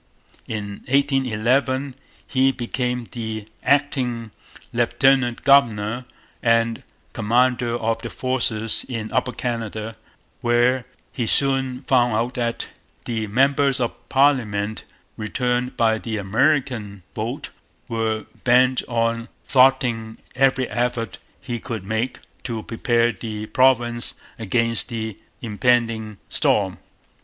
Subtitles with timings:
[0.47, 1.93] In 1811
[2.25, 4.31] he became the acting
[4.73, 6.05] lieutenant governor
[6.41, 6.81] and
[7.13, 9.95] commander of the forces in Upper Canada,
[10.41, 12.65] where he soon found out that
[13.05, 14.85] the members of parliament
[15.17, 17.51] returned by the 'American vote'
[17.87, 25.19] were bent on thwarting every effort he could make to prepare the province against the
[25.43, 26.79] impending storm.